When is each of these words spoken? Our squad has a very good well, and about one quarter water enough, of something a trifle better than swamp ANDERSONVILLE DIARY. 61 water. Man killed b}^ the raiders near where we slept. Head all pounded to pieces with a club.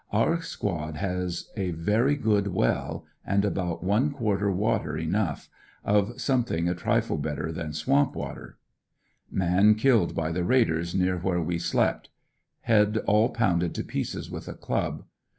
Our 0.11 0.41
squad 0.41 0.95
has 0.95 1.51
a 1.55 1.69
very 1.73 2.15
good 2.15 2.47
well, 2.47 3.05
and 3.23 3.45
about 3.45 3.83
one 3.83 4.09
quarter 4.09 4.49
water 4.51 4.97
enough, 4.97 5.47
of 5.85 6.19
something 6.19 6.67
a 6.67 6.73
trifle 6.73 7.19
better 7.19 7.51
than 7.51 7.71
swamp 7.73 8.17
ANDERSONVILLE 8.17 8.33
DIARY. 8.33 8.53
61 9.29 9.51
water. 9.51 9.53
Man 9.61 9.75
killed 9.75 10.15
b}^ 10.15 10.33
the 10.33 10.43
raiders 10.43 10.95
near 10.95 11.17
where 11.19 11.43
we 11.43 11.59
slept. 11.59 12.09
Head 12.61 12.97
all 13.05 13.29
pounded 13.29 13.75
to 13.75 13.83
pieces 13.83 14.31
with 14.31 14.47
a 14.47 14.55
club. 14.55 15.03